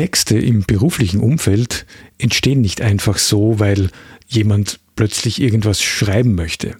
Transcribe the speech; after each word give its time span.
Texte 0.00 0.38
im 0.38 0.62
beruflichen 0.62 1.20
Umfeld 1.20 1.84
entstehen 2.16 2.62
nicht 2.62 2.80
einfach 2.80 3.18
so, 3.18 3.58
weil 3.58 3.90
jemand 4.28 4.80
plötzlich 4.96 5.42
irgendwas 5.42 5.82
schreiben 5.82 6.34
möchte. 6.34 6.76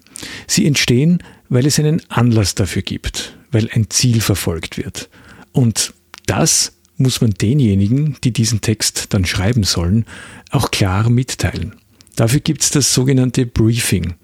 Sie 0.47 0.65
entstehen, 0.65 1.21
weil 1.47 1.67
es 1.67 1.77
einen 1.77 2.01
Anlass 2.09 2.55
dafür 2.55 2.81
gibt, 2.81 3.37
weil 3.51 3.69
ein 3.73 3.91
Ziel 3.91 4.21
verfolgt 4.21 4.79
wird. 4.79 5.07
Und 5.51 5.93
das 6.25 6.73
muss 6.97 7.21
man 7.21 7.29
denjenigen, 7.29 8.17
die 8.23 8.33
diesen 8.33 8.61
Text 8.61 9.13
dann 9.13 9.25
schreiben 9.25 9.65
sollen, 9.65 10.05
auch 10.49 10.71
klar 10.71 11.07
mitteilen. 11.11 11.75
Dafür 12.15 12.39
gibt 12.39 12.63
es 12.63 12.71
das 12.71 12.91
sogenannte 12.91 13.45
Briefing. 13.45 14.15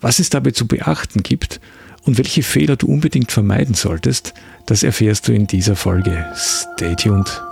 Was 0.00 0.20
es 0.20 0.30
dabei 0.30 0.52
zu 0.52 0.66
beachten 0.66 1.22
gibt 1.22 1.60
und 2.04 2.16
welche 2.16 2.42
Fehler 2.42 2.76
du 2.76 2.86
unbedingt 2.86 3.30
vermeiden 3.30 3.74
solltest, 3.74 4.32
das 4.64 4.84
erfährst 4.84 5.28
du 5.28 5.34
in 5.34 5.46
dieser 5.46 5.76
Folge. 5.76 6.24
Stay 6.34 6.96
tuned. 6.96 7.42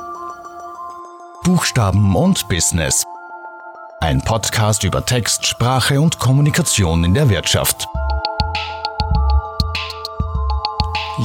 Buchstaben 1.42 2.14
und 2.14 2.48
Business. 2.48 3.02
Ein 4.00 4.20
Podcast 4.20 4.84
über 4.84 5.06
Text, 5.06 5.46
Sprache 5.46 5.98
und 5.98 6.18
Kommunikation 6.18 7.02
in 7.02 7.14
der 7.14 7.30
Wirtschaft. 7.30 7.88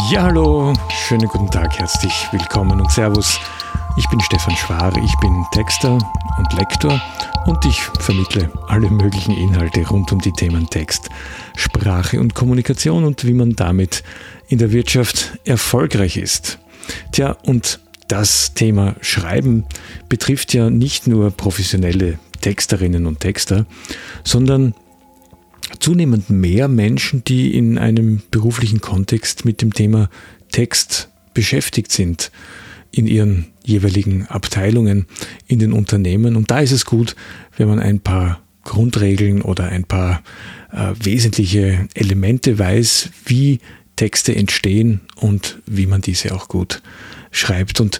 Ja, 0.09 0.23
hallo, 0.23 0.73
schönen 0.89 1.27
guten 1.27 1.51
Tag, 1.51 1.77
herzlich 1.77 2.29
willkommen 2.31 2.79
und 2.79 2.89
Servus. 2.91 3.37
Ich 3.97 4.07
bin 4.07 4.21
Stefan 4.21 4.55
Schwar, 4.55 4.95
ich 4.95 5.13
bin 5.19 5.45
Texter 5.51 5.97
und 6.37 6.53
Lektor 6.53 7.01
und 7.45 7.65
ich 7.65 7.81
vermittle 7.81 8.49
alle 8.67 8.89
möglichen 8.89 9.35
Inhalte 9.35 9.85
rund 9.85 10.13
um 10.13 10.21
die 10.21 10.31
Themen 10.31 10.69
Text, 10.69 11.09
Sprache 11.57 12.21
und 12.21 12.33
Kommunikation 12.33 13.03
und 13.03 13.25
wie 13.25 13.33
man 13.33 13.57
damit 13.57 14.01
in 14.47 14.59
der 14.59 14.71
Wirtschaft 14.71 15.37
erfolgreich 15.43 16.15
ist. 16.15 16.57
Tja, 17.11 17.35
und 17.43 17.79
das 18.07 18.53
Thema 18.53 18.95
Schreiben 19.01 19.65
betrifft 20.09 20.53
ja 20.53 20.69
nicht 20.69 21.07
nur 21.07 21.31
professionelle 21.31 22.19
Texterinnen 22.41 23.05
und 23.05 23.19
Texter, 23.19 23.65
sondern 24.23 24.75
zunehmend 25.79 26.29
mehr 26.29 26.67
Menschen, 26.67 27.23
die 27.23 27.55
in 27.55 27.77
einem 27.77 28.21
beruflichen 28.31 28.81
Kontext 28.81 29.45
mit 29.45 29.61
dem 29.61 29.73
Thema 29.73 30.09
Text 30.51 31.09
beschäftigt 31.33 31.91
sind 31.91 32.31
in 32.91 33.07
ihren 33.07 33.47
jeweiligen 33.63 34.25
Abteilungen 34.27 35.05
in 35.47 35.59
den 35.59 35.73
Unternehmen. 35.73 36.35
Und 36.35 36.51
da 36.51 36.59
ist 36.59 36.71
es 36.71 36.85
gut, 36.85 37.15
wenn 37.57 37.67
man 37.67 37.79
ein 37.79 37.99
paar 37.99 38.41
Grundregeln 38.63 39.41
oder 39.41 39.65
ein 39.65 39.83
paar 39.83 40.23
äh, 40.71 40.93
wesentliche 40.99 41.87
Elemente 41.93 42.57
weiß, 42.57 43.09
wie 43.25 43.59
Texte 43.95 44.35
entstehen 44.35 45.01
und 45.15 45.59
wie 45.65 45.87
man 45.87 46.01
diese 46.01 46.33
auch 46.33 46.47
gut 46.47 46.81
schreibt. 47.35 47.81
Und 47.81 47.99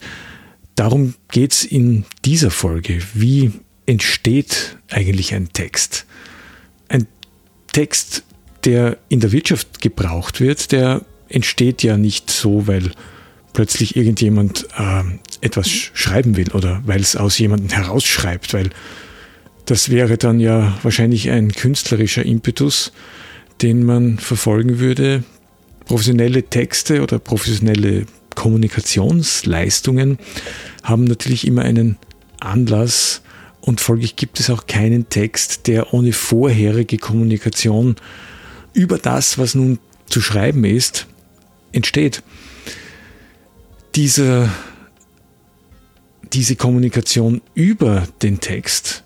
darum 0.76 1.16
geht 1.32 1.54
es 1.54 1.64
in 1.64 2.06
dieser 2.24 2.52
Folge. 2.52 3.02
Wie 3.14 3.52
entsteht 3.86 4.78
eigentlich 4.90 5.34
ein 5.34 5.50
Text? 5.54 6.06
Ein 6.88 7.08
Text, 7.72 8.24
der 8.64 8.98
in 9.10 9.20
der 9.20 9.32
Wirtschaft 9.32 9.82
gebraucht 9.82 10.42
wird, 10.42 10.72
der 10.72 11.02
entsteht 11.30 11.84
ja 11.84 11.98
nicht 11.98 12.30
so, 12.32 12.68
weil 12.68 12.92
plötzlich 13.54 13.96
irgendjemand 13.96 14.68
äh, 14.78 15.04
etwas 15.42 15.70
schreiben 15.70 16.36
will 16.36 16.52
oder 16.52 16.82
weil 16.86 17.00
es 17.00 17.16
aus 17.16 17.38
jemandem 17.38 17.70
herausschreibt, 17.70 18.54
weil 18.54 18.70
das 19.66 19.90
wäre 19.90 20.18
dann 20.18 20.40
ja 20.40 20.78
wahrscheinlich 20.84 21.30
ein 21.30 21.52
künstlerischer 21.52 22.24
Impetus, 22.24 22.92
den 23.62 23.84
man 23.84 24.20
verfolgen 24.20 24.80
würde. 24.80 25.24
Professionelle 25.86 26.44
Texte 26.44 27.02
oder 27.02 27.18
professionelle 27.20 28.06
Kommunikationsleistungen 28.36 30.20
haben 30.84 31.06
natürlich 31.06 31.48
immer 31.48 31.64
einen 31.64 31.98
Anlass 32.40 33.22
und 33.62 33.82
folglich 33.82 34.16
gibt 34.16 34.40
es 34.40 34.50
auch 34.50 34.68
keinen 34.68 35.10
Text, 35.10 35.68
der 35.68 35.94
ohne 35.94 36.14
vorherige 36.14 36.98
Kommunikation 36.98 37.96
über 38.74 38.98
das, 39.00 39.38
was 39.40 39.56
nun 39.56 39.80
zu 40.06 40.22
schreiben 40.22 40.66
ist, 40.66 41.08
entsteht. 41.72 42.22
Diese, 43.96 44.50
diese 46.34 46.56
Kommunikation 46.56 47.42
über 47.56 48.08
den 48.22 48.40
Text 48.40 49.04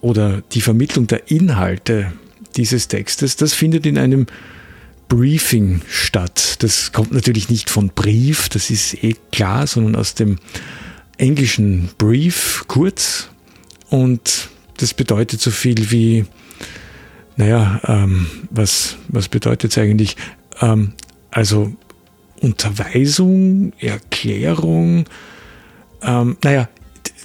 oder 0.00 0.42
die 0.52 0.62
Vermittlung 0.62 1.06
der 1.06 1.30
Inhalte 1.30 2.12
dieses 2.56 2.88
Textes, 2.88 3.36
das 3.36 3.52
findet 3.52 3.84
in 3.84 3.98
einem 3.98 4.26
Briefing 5.10 5.82
statt. 5.88 6.62
Das 6.62 6.92
kommt 6.92 7.12
natürlich 7.12 7.50
nicht 7.50 7.68
von 7.68 7.88
Brief, 7.88 8.48
das 8.48 8.70
ist 8.70 9.02
eh 9.04 9.16
klar, 9.32 9.66
sondern 9.66 9.96
aus 9.96 10.14
dem 10.14 10.38
englischen 11.18 11.90
Brief, 11.98 12.64
kurz. 12.68 13.28
Und 13.90 14.48
das 14.78 14.94
bedeutet 14.94 15.40
so 15.40 15.50
viel 15.50 15.90
wie, 15.90 16.24
naja, 17.36 17.80
ähm, 17.86 18.26
was, 18.50 18.96
was 19.08 19.28
bedeutet 19.28 19.72
es 19.72 19.78
eigentlich? 19.78 20.16
Ähm, 20.60 20.92
also 21.32 21.72
Unterweisung, 22.40 23.72
Erklärung. 23.80 25.06
Ähm, 26.02 26.36
naja, 26.44 26.68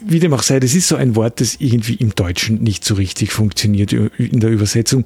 wie 0.03 0.19
dem 0.19 0.33
auch 0.33 0.43
sei, 0.43 0.59
das 0.59 0.73
ist 0.73 0.87
so 0.87 0.95
ein 0.95 1.15
Wort, 1.15 1.39
das 1.39 1.57
irgendwie 1.59 1.93
im 1.93 2.15
Deutschen 2.15 2.63
nicht 2.63 2.83
so 2.83 2.95
richtig 2.95 3.31
funktioniert 3.31 3.93
in 3.93 4.39
der 4.39 4.49
Übersetzung. 4.49 5.05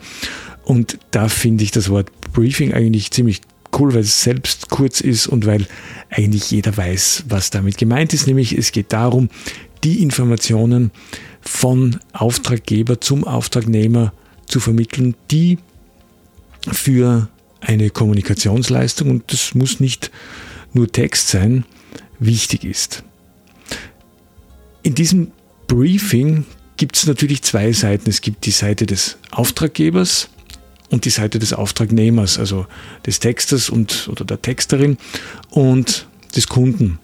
Und 0.63 0.97
da 1.11 1.27
finde 1.27 1.63
ich 1.63 1.71
das 1.71 1.89
Wort 1.89 2.18
Briefing 2.31 2.73
eigentlich 2.73 3.11
ziemlich 3.11 3.41
cool, 3.77 3.93
weil 3.93 4.01
es 4.01 4.23
selbst 4.23 4.69
kurz 4.69 5.01
ist 5.01 5.27
und 5.27 5.45
weil 5.45 5.67
eigentlich 6.09 6.49
jeder 6.51 6.75
weiß, 6.75 7.25
was 7.27 7.49
damit 7.49 7.77
gemeint 7.77 8.13
ist. 8.13 8.27
Nämlich 8.27 8.57
es 8.57 8.71
geht 8.71 8.93
darum, 8.93 9.29
die 9.83 10.01
Informationen 10.01 10.91
von 11.41 11.99
Auftraggeber 12.13 12.99
zum 12.99 13.23
Auftragnehmer 13.23 14.13
zu 14.47 14.59
vermitteln, 14.59 15.15
die 15.31 15.59
für 16.71 17.29
eine 17.61 17.89
Kommunikationsleistung 17.89 19.09
und 19.09 19.31
das 19.31 19.53
muss 19.55 19.79
nicht 19.79 20.11
nur 20.73 20.91
Text 20.91 21.29
sein, 21.29 21.65
wichtig 22.19 22.63
ist. 22.63 23.03
In 24.83 24.95
diesem 24.95 25.31
Briefing 25.67 26.45
gibt 26.77 26.95
es 26.95 27.05
natürlich 27.05 27.41
zwei 27.43 27.71
Seiten. 27.71 28.09
Es 28.09 28.21
gibt 28.21 28.45
die 28.45 28.51
Seite 28.51 28.85
des 28.85 29.17
Auftraggebers 29.31 30.29
und 30.89 31.05
die 31.05 31.09
Seite 31.09 31.39
des 31.39 31.53
Auftragnehmers, 31.53 32.39
also 32.39 32.65
des 33.05 33.19
Texters 33.19 33.69
und 33.69 34.07
oder 34.11 34.25
der 34.25 34.41
Texterin 34.41 34.97
und 35.49 36.07
des 36.35 36.47
Kunden 36.47 36.99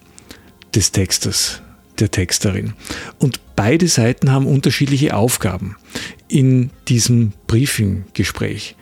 des 0.74 0.92
Texters, 0.92 1.62
der 1.98 2.10
Texterin. 2.10 2.74
Und 3.18 3.40
beide 3.56 3.88
Seiten 3.88 4.30
haben 4.30 4.46
unterschiedliche 4.46 5.16
Aufgaben 5.16 5.76
in 6.28 6.70
diesem 6.88 7.32
Briefinggespräch 7.46 8.76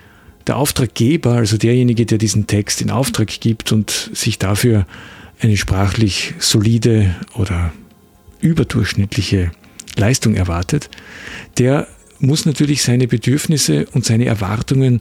der 0.47 0.57
Auftraggeber, 0.57 1.33
also 1.33 1.57
derjenige, 1.57 2.07
der 2.07 2.19
diesen 2.19 2.47
Text 2.47 2.83
in 2.83 2.91
Auftrag 2.91 3.29
gibt 3.41 3.73
und 3.73 4.11
sich 4.13 4.39
dafür 4.39 4.87
eine 5.41 5.57
sprachlich 5.57 6.35
solide 6.39 7.15
oder 7.35 7.73
überdurchschnittliche 8.41 9.53
Leistung 9.97 10.35
erwartet, 10.35 10.91
der 11.59 11.87
muss 12.27 12.47
natürlich 12.47 12.83
seine 12.83 13.09
Bedürfnisse 13.09 13.87
und 13.93 14.05
seine 14.05 14.27
Erwartungen 14.27 15.01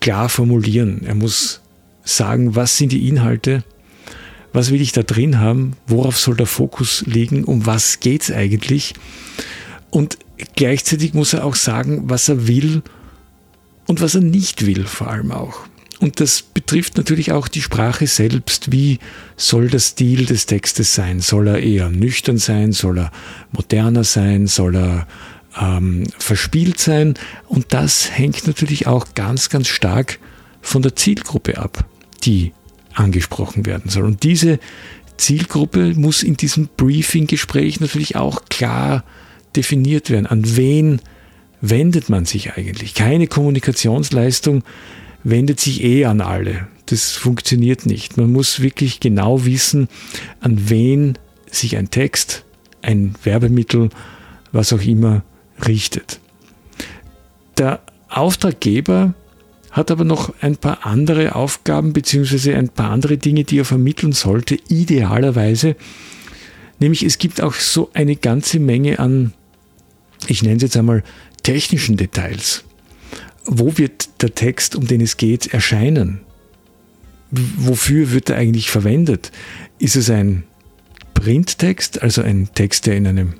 klar 0.00 0.28
formulieren. 0.28 1.02
Er 1.04 1.14
muss 1.14 1.60
sagen, 2.04 2.54
was 2.54 2.76
sind 2.76 2.92
die 2.92 3.08
Inhalte, 3.08 3.64
was 4.52 4.70
will 4.70 4.80
ich 4.80 4.92
da 4.92 5.02
drin 5.02 5.38
haben, 5.38 5.76
worauf 5.86 6.18
soll 6.18 6.36
der 6.36 6.46
Fokus 6.46 7.04
liegen, 7.06 7.44
um 7.44 7.66
was 7.66 8.00
geht 8.00 8.22
es 8.22 8.30
eigentlich. 8.30 8.94
Und 9.90 10.18
gleichzeitig 10.56 11.14
muss 11.14 11.32
er 11.32 11.44
auch 11.44 11.54
sagen, 11.54 12.02
was 12.04 12.28
er 12.28 12.46
will 12.48 12.82
und 13.86 14.00
was 14.00 14.14
er 14.14 14.20
nicht 14.20 14.66
will 14.66 14.84
vor 14.84 15.08
allem 15.08 15.32
auch. 15.32 15.66
Und 16.00 16.18
das 16.18 16.42
betrifft 16.42 16.96
natürlich 16.96 17.30
auch 17.30 17.46
die 17.46 17.62
Sprache 17.62 18.08
selbst. 18.08 18.72
Wie 18.72 18.98
soll 19.36 19.68
der 19.68 19.78
Stil 19.78 20.26
des 20.26 20.46
Textes 20.46 20.96
sein? 20.96 21.20
Soll 21.20 21.46
er 21.46 21.60
eher 21.60 21.90
nüchtern 21.90 22.38
sein? 22.38 22.72
Soll 22.72 22.98
er 22.98 23.12
moderner 23.52 24.02
sein? 24.02 24.48
Soll 24.48 24.74
er 24.74 25.06
ähm, 25.60 26.04
verspielt 26.18 26.78
sein? 26.78 27.14
Und 27.46 27.66
das 27.70 28.16
hängt 28.16 28.46
natürlich 28.46 28.86
auch 28.86 29.14
ganz, 29.14 29.48
ganz 29.48 29.68
stark 29.68 30.18
von 30.60 30.82
der 30.82 30.96
Zielgruppe 30.96 31.58
ab, 31.58 31.84
die 32.24 32.52
angesprochen 32.94 33.66
werden 33.66 33.90
soll. 33.90 34.04
Und 34.04 34.22
diese 34.22 34.58
Zielgruppe 35.16 35.94
muss 35.94 36.22
in 36.22 36.36
diesem 36.36 36.68
Briefing-Gespräch 36.76 37.80
natürlich 37.80 38.16
auch 38.16 38.44
klar 38.48 39.04
definiert 39.56 40.10
werden. 40.10 40.26
An 40.26 40.56
wen 40.56 41.00
wendet 41.60 42.08
man 42.08 42.24
sich 42.24 42.54
eigentlich? 42.54 42.94
Keine 42.94 43.26
Kommunikationsleistung 43.26 44.64
wendet 45.24 45.60
sich 45.60 45.82
eh 45.82 46.04
an 46.06 46.20
alle. 46.20 46.66
Das 46.86 47.12
funktioniert 47.12 47.86
nicht. 47.86 48.16
Man 48.16 48.32
muss 48.32 48.60
wirklich 48.60 49.00
genau 49.00 49.44
wissen, 49.44 49.88
an 50.40 50.68
wen 50.68 51.18
sich 51.50 51.76
ein 51.76 51.90
Text, 51.90 52.44
ein 52.82 53.14
Werbemittel, 53.22 53.90
was 54.50 54.72
auch 54.72 54.82
immer 54.82 55.22
richtet. 55.66 56.20
Der 57.58 57.80
Auftraggeber 58.08 59.14
hat 59.70 59.90
aber 59.90 60.04
noch 60.04 60.34
ein 60.40 60.56
paar 60.56 60.84
andere 60.86 61.34
Aufgaben 61.34 61.92
beziehungsweise 61.92 62.54
ein 62.56 62.68
paar 62.68 62.90
andere 62.90 63.16
Dinge, 63.16 63.44
die 63.44 63.58
er 63.58 63.64
vermitteln 63.64 64.12
sollte, 64.12 64.56
idealerweise 64.68 65.76
Nämlich 66.82 67.04
es 67.04 67.18
gibt 67.18 67.40
auch 67.40 67.54
so 67.54 67.90
eine 67.94 68.16
ganze 68.16 68.58
Menge 68.58 68.98
an, 68.98 69.32
ich 70.26 70.42
nenne 70.42 70.56
es 70.56 70.62
jetzt 70.62 70.76
einmal, 70.76 71.04
technischen 71.44 71.96
Details. 71.96 72.64
Wo 73.44 73.78
wird 73.78 74.20
der 74.20 74.34
Text, 74.34 74.74
um 74.74 74.88
den 74.88 75.00
es 75.00 75.16
geht, 75.16 75.54
erscheinen? 75.54 76.22
Wofür 77.30 78.10
wird 78.10 78.30
er 78.30 78.36
eigentlich 78.36 78.68
verwendet? 78.68 79.30
Ist 79.78 79.94
es 79.94 80.10
ein 80.10 80.42
Printtext, 81.14 82.02
also 82.02 82.20
ein 82.20 82.48
Text, 82.52 82.86
der 82.86 82.96
in 82.96 83.06
einem 83.06 83.34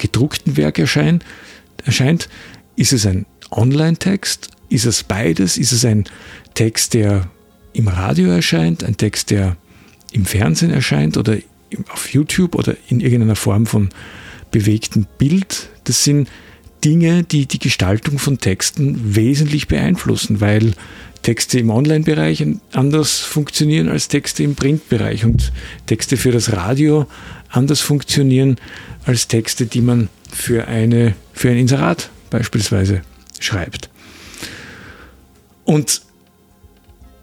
gedruckten 0.00 0.56
Werk 0.56 0.78
erscheint? 0.78 1.24
erscheint? 1.84 2.28
Ist 2.76 2.92
es 2.92 3.06
ein 3.06 3.26
Online-Text? 3.50 4.50
Ist 4.68 4.86
es 4.86 5.02
beides? 5.02 5.58
Ist 5.58 5.72
es 5.72 5.84
ein 5.84 6.04
Text, 6.54 6.94
der 6.94 7.28
im 7.72 7.88
Radio 7.88 8.30
erscheint, 8.30 8.84
ein 8.84 8.96
Text, 8.96 9.30
der 9.30 9.56
im 10.12 10.24
Fernsehen 10.24 10.70
erscheint 10.72 11.16
oder 11.16 11.36
auf 11.92 12.12
YouTube 12.12 12.54
oder 12.54 12.76
in 12.88 13.00
irgendeiner 13.00 13.36
Form 13.36 13.66
von 13.66 13.90
bewegtem 14.50 15.06
Bild? 15.18 15.68
Das 15.84 16.04
sind 16.04 16.28
Dinge, 16.84 17.24
die 17.24 17.46
die 17.46 17.58
Gestaltung 17.58 18.18
von 18.18 18.38
Texten 18.38 19.14
wesentlich 19.14 19.68
beeinflussen, 19.68 20.40
weil 20.40 20.72
Texte 21.22 21.58
im 21.58 21.68
Online-Bereich 21.68 22.44
anders 22.72 23.18
funktionieren 23.18 23.88
als 23.88 24.08
Texte 24.08 24.42
im 24.42 24.54
Printbereich 24.54 25.24
und 25.24 25.52
Texte 25.86 26.16
für 26.16 26.32
das 26.32 26.52
Radio 26.52 27.06
anders 27.50 27.80
funktionieren 27.80 28.56
als 29.04 29.28
Texte, 29.28 29.66
die 29.66 29.80
man 29.80 30.08
für, 30.30 30.68
eine, 30.68 31.14
für 31.32 31.50
ein 31.50 31.56
Inserat 31.56 32.10
beispielsweise 32.30 33.02
schreibt. 33.38 33.90
Und 35.64 36.02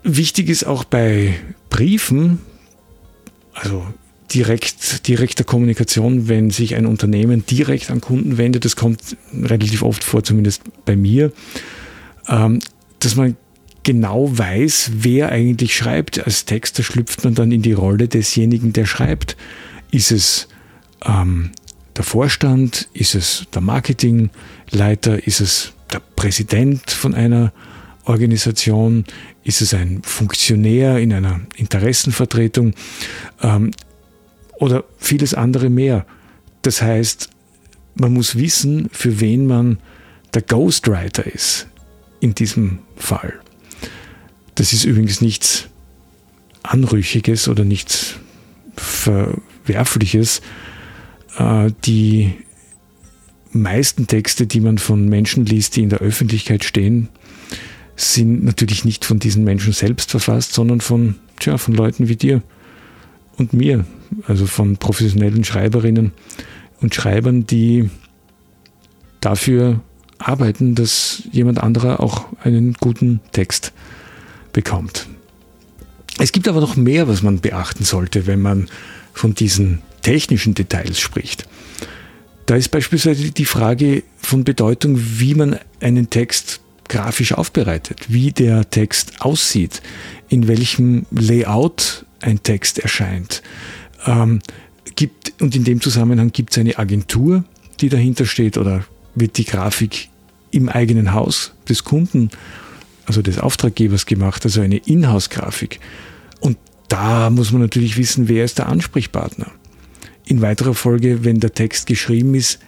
wichtig 0.03 0.49
ist 0.49 0.65
auch 0.65 0.83
bei 0.83 1.35
Briefen, 1.69 2.39
also 3.53 3.85
direkt, 4.33 5.07
direkter 5.07 5.43
Kommunikation, 5.43 6.27
wenn 6.27 6.49
sich 6.49 6.75
ein 6.75 6.85
Unternehmen 6.85 7.45
direkt 7.45 7.89
an 7.89 8.01
Kunden 8.01 8.37
wendet, 8.37 8.65
das 8.65 8.75
kommt 8.75 8.99
relativ 9.33 9.83
oft 9.83 10.03
vor, 10.03 10.23
zumindest 10.23 10.63
bei 10.85 10.95
mir, 10.95 11.31
ähm, 12.27 12.59
dass 12.99 13.15
man 13.15 13.37
genau 13.83 14.37
weiß, 14.37 14.91
wer 14.95 15.29
eigentlich 15.31 15.75
schreibt. 15.75 16.25
Als 16.25 16.43
Texter 16.43 16.83
schlüpft 16.83 17.23
man 17.23 17.35
dann 17.35 17.51
in 17.53 17.61
die 17.61 17.73
Rolle 17.73 18.09
desjenigen, 18.09 18.73
der 18.73 18.85
schreibt. 18.85 19.37
Ist 19.91 20.11
es 20.11 20.47
ähm, 21.05 21.51
der 21.95 22.03
Vorstand? 22.03 22.89
Ist 22.93 23.15
es 23.15 23.45
der 23.53 23.61
Marketingleiter? 23.61 25.25
Ist 25.25 25.41
es 25.41 25.73
der 25.91 25.99
Präsident 25.99 26.91
von 26.91 27.13
einer 27.13 27.51
Organisation? 28.05 29.05
Ist 29.43 29.61
es 29.61 29.73
ein 29.73 30.01
Funktionär 30.03 30.99
in 30.99 31.13
einer 31.13 31.41
Interessenvertretung? 31.55 32.73
Ähm, 33.41 33.71
oder 34.59 34.83
vieles 34.97 35.33
andere 35.33 35.69
mehr. 35.69 36.05
Das 36.61 36.81
heißt, 36.81 37.29
man 37.95 38.13
muss 38.13 38.35
wissen, 38.35 38.89
für 38.91 39.19
wen 39.19 39.47
man 39.47 39.79
der 40.33 40.41
Ghostwriter 40.41 41.25
ist 41.25 41.67
in 42.19 42.35
diesem 42.35 42.79
Fall. 42.95 43.39
Das 44.55 44.73
ist 44.73 44.85
übrigens 44.85 45.21
nichts 45.21 45.67
Anrüchiges 46.63 47.47
oder 47.47 47.63
nichts 47.63 48.15
Verwerfliches. 49.67 50.41
Äh, 51.37 51.71
die 51.85 52.33
meisten 53.51 54.07
Texte, 54.07 54.47
die 54.47 54.61
man 54.61 54.77
von 54.77 55.07
Menschen 55.09 55.45
liest, 55.45 55.75
die 55.75 55.83
in 55.83 55.89
der 55.89 55.99
Öffentlichkeit 55.99 56.63
stehen, 56.63 57.09
sind 57.95 58.43
natürlich 58.43 58.85
nicht 58.85 59.05
von 59.05 59.19
diesen 59.19 59.43
Menschen 59.43 59.73
selbst 59.73 60.11
verfasst, 60.11 60.53
sondern 60.53 60.81
von, 60.81 61.15
tja, 61.39 61.57
von 61.57 61.73
Leuten 61.73 62.07
wie 62.07 62.15
dir 62.15 62.41
und 63.37 63.53
mir, 63.53 63.85
also 64.27 64.45
von 64.45 64.77
professionellen 64.77 65.43
Schreiberinnen 65.43 66.11
und 66.79 66.93
Schreibern, 66.93 67.47
die 67.47 67.89
dafür 69.19 69.81
arbeiten, 70.19 70.75
dass 70.75 71.23
jemand 71.31 71.61
anderer 71.61 71.99
auch 71.99 72.27
einen 72.43 72.73
guten 72.73 73.19
Text 73.31 73.73
bekommt. 74.53 75.07
Es 76.19 76.31
gibt 76.31 76.47
aber 76.47 76.61
noch 76.61 76.75
mehr, 76.75 77.07
was 77.07 77.21
man 77.21 77.39
beachten 77.39 77.83
sollte, 77.83 78.27
wenn 78.27 78.41
man 78.41 78.67
von 79.17 79.33
diesen 79.33 79.81
technischen 80.01 80.53
Details 80.53 80.99
spricht. 80.99 81.47
Da 82.45 82.55
ist 82.55 82.69
beispielsweise 82.69 83.31
die 83.31 83.45
Frage 83.45 84.03
von 84.17 84.43
Bedeutung, 84.43 84.97
wie 84.97 85.35
man 85.35 85.59
einen 85.81 86.09
Text 86.09 86.61
grafisch 86.87 87.33
aufbereitet, 87.33 88.05
wie 88.07 88.31
der 88.31 88.69
Text 88.69 89.21
aussieht, 89.21 89.81
in 90.29 90.47
welchem 90.47 91.05
Layout 91.11 92.05
ein 92.21 92.41
Text 92.41 92.79
erscheint. 92.79 93.43
Ähm, 94.05 94.39
gibt, 94.95 95.33
und 95.41 95.55
in 95.55 95.65
dem 95.65 95.81
Zusammenhang 95.81 96.31
gibt 96.31 96.51
es 96.51 96.57
eine 96.57 96.77
Agentur, 96.79 97.43
die 97.81 97.89
dahinter 97.89 98.25
steht, 98.25 98.57
oder 98.57 98.85
wird 99.15 99.37
die 99.37 99.45
Grafik 99.45 100.07
im 100.51 100.69
eigenen 100.69 101.13
Haus 101.13 101.51
des 101.67 101.83
Kunden 101.83 102.29
also 103.07 103.21
des 103.21 103.39
Auftraggebers 103.39 104.05
gemacht, 104.05 104.43
also 104.43 104.61
eine 104.61 104.77
Inhouse-Grafik. 104.77 105.79
Und 106.41 106.57
da 106.87 107.29
muss 107.29 107.51
man 107.51 107.61
natürlich 107.61 107.97
wissen, 107.97 108.27
wer 108.27 108.45
ist 108.45 108.57
der 108.57 108.67
Ansprechpartner. 108.67 109.51
In 110.25 110.41
weiterer 110.41 110.73
Folge, 110.73 111.23
wenn 111.23 111.39
der 111.39 111.53
Text 111.53 111.87
geschrieben 111.87 112.35
ist, 112.35 112.59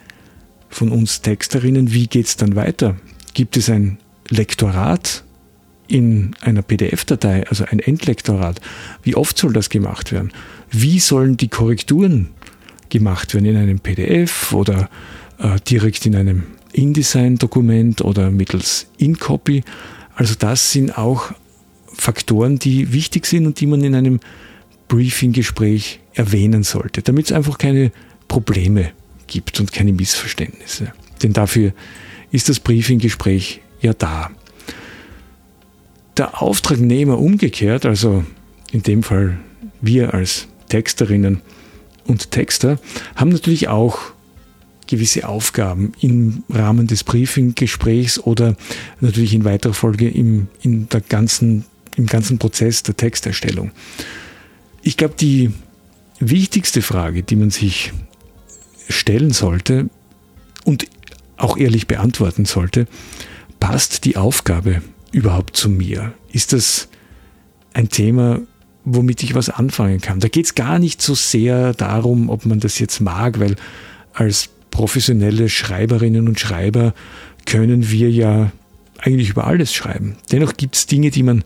von 0.68 0.90
uns 0.90 1.20
Texterinnen, 1.20 1.92
wie 1.92 2.06
geht 2.06 2.26
es 2.26 2.36
dann 2.36 2.56
weiter? 2.56 2.96
Gibt 3.34 3.56
es 3.56 3.68
ein 3.68 3.98
Lektorat 4.28 5.24
in 5.88 6.34
einer 6.40 6.62
PDF-Datei, 6.62 7.46
also 7.48 7.64
ein 7.64 7.80
Endlektorat? 7.80 8.60
Wie 9.02 9.16
oft 9.16 9.36
soll 9.36 9.52
das 9.52 9.68
gemacht 9.68 10.12
werden? 10.12 10.32
Wie 10.70 11.00
sollen 11.00 11.36
die 11.36 11.48
Korrekturen 11.48 12.28
gemacht 12.88 13.34
werden? 13.34 13.46
In 13.46 13.56
einem 13.56 13.80
PDF 13.80 14.52
oder 14.52 14.88
äh, 15.38 15.58
direkt 15.68 16.06
in 16.06 16.14
einem 16.14 16.44
InDesign-Dokument 16.72 18.02
oder 18.02 18.30
mittels 18.30 18.86
InCopy? 18.98 19.64
Also 20.14 20.34
das 20.38 20.70
sind 20.70 20.96
auch 20.96 21.32
Faktoren, 22.00 22.58
die 22.58 22.92
wichtig 22.92 23.26
sind 23.26 23.46
und 23.46 23.60
die 23.60 23.66
man 23.66 23.84
in 23.84 23.94
einem 23.94 24.20
Briefing-Gespräch 24.88 26.00
erwähnen 26.14 26.62
sollte, 26.62 27.02
damit 27.02 27.26
es 27.26 27.32
einfach 27.32 27.58
keine 27.58 27.92
Probleme 28.26 28.92
gibt 29.26 29.60
und 29.60 29.72
keine 29.72 29.92
Missverständnisse. 29.92 30.92
Denn 31.22 31.32
dafür 31.32 31.72
ist 32.32 32.48
das 32.48 32.58
Briefing-Gespräch 32.58 33.60
ja 33.80 33.92
da. 33.92 34.30
Der 36.16 36.42
Auftragnehmer 36.42 37.18
umgekehrt, 37.18 37.86
also 37.86 38.24
in 38.72 38.82
dem 38.82 39.02
Fall 39.02 39.38
wir 39.80 40.14
als 40.14 40.48
Texterinnen 40.68 41.42
und 42.06 42.30
Texter, 42.30 42.78
haben 43.14 43.30
natürlich 43.30 43.68
auch 43.68 43.98
gewisse 44.86 45.28
Aufgaben 45.28 45.92
im 46.00 46.42
Rahmen 46.48 46.86
des 46.88 47.04
Briefinggesprächs 47.04 48.18
oder 48.18 48.56
natürlich 49.00 49.34
in 49.34 49.44
weiterer 49.44 49.72
Folge 49.72 50.08
im, 50.08 50.48
in 50.62 50.88
der 50.88 51.00
ganzen, 51.00 51.64
im 51.96 52.06
ganzen 52.06 52.38
Prozess 52.38 52.82
der 52.82 52.96
Texterstellung. 52.96 53.70
Ich 54.82 54.96
glaube, 54.96 55.14
die 55.18 55.52
wichtigste 56.18 56.82
Frage, 56.82 57.22
die 57.22 57.36
man 57.36 57.50
sich 57.50 57.92
stellen 58.88 59.32
sollte 59.32 59.88
und 60.64 60.86
auch 61.36 61.56
ehrlich 61.56 61.86
beantworten 61.86 62.44
sollte, 62.44 62.86
passt 63.58 64.04
die 64.04 64.16
Aufgabe 64.16 64.82
überhaupt 65.12 65.56
zu 65.56 65.68
mir? 65.68 66.12
Ist 66.32 66.52
das 66.52 66.88
ein 67.72 67.88
Thema, 67.88 68.40
womit 68.84 69.22
ich 69.22 69.34
was 69.34 69.48
anfangen 69.48 70.00
kann? 70.00 70.20
Da 70.20 70.28
geht 70.28 70.46
es 70.46 70.54
gar 70.54 70.78
nicht 70.78 71.02
so 71.02 71.14
sehr 71.14 71.74
darum, 71.74 72.28
ob 72.28 72.46
man 72.46 72.60
das 72.60 72.78
jetzt 72.78 73.00
mag, 73.00 73.40
weil 73.40 73.56
als 74.12 74.50
professionelle 74.70 75.48
Schreiberinnen 75.48 76.28
und 76.28 76.40
Schreiber 76.40 76.94
können 77.46 77.90
wir 77.90 78.10
ja 78.10 78.52
eigentlich 78.98 79.30
über 79.30 79.46
alles 79.46 79.72
schreiben. 79.72 80.16
Dennoch 80.30 80.56
gibt 80.56 80.76
es 80.76 80.86
Dinge, 80.86 81.10
die 81.10 81.22
man 81.22 81.44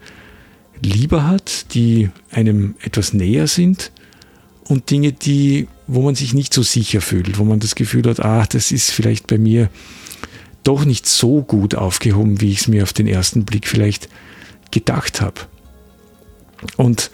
lieber 0.82 1.26
hat, 1.26 1.74
die 1.74 2.10
einem 2.30 2.74
etwas 2.82 3.12
näher 3.12 3.46
sind 3.46 3.92
und 4.64 4.90
Dinge, 4.90 5.12
die, 5.12 5.68
wo 5.86 6.02
man 6.02 6.14
sich 6.14 6.34
nicht 6.34 6.52
so 6.54 6.62
sicher 6.62 7.00
fühlt, 7.00 7.38
wo 7.38 7.44
man 7.44 7.60
das 7.60 7.74
Gefühl 7.74 8.08
hat, 8.08 8.20
ah, 8.20 8.46
das 8.46 8.72
ist 8.72 8.90
vielleicht 8.90 9.26
bei 9.26 9.38
mir 9.38 9.70
doch 10.62 10.84
nicht 10.84 11.06
so 11.06 11.42
gut 11.42 11.74
aufgehoben, 11.74 12.40
wie 12.40 12.50
ich 12.50 12.62
es 12.62 12.68
mir 12.68 12.82
auf 12.82 12.92
den 12.92 13.06
ersten 13.06 13.44
Blick 13.44 13.68
vielleicht 13.68 14.08
gedacht 14.70 15.20
habe. 15.20 15.42
Und 16.76 17.10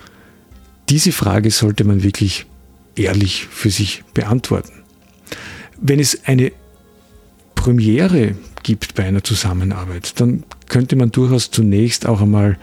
diese 0.88 1.12
Frage 1.12 1.50
sollte 1.50 1.84
man 1.84 2.02
wirklich 2.02 2.46
ehrlich 2.94 3.46
für 3.50 3.70
sich 3.70 4.04
beantworten. 4.14 4.72
Wenn 5.80 5.98
es 5.98 6.24
eine 6.24 6.52
Premiere 7.54 8.36
gibt 8.62 8.94
bei 8.94 9.04
einer 9.04 9.24
Zusammenarbeit, 9.24 10.20
dann 10.20 10.44
könnte 10.68 10.96
man 10.96 11.10
durchaus 11.10 11.50
zunächst 11.50 12.06
auch 12.06 12.20
einmal 12.20 12.58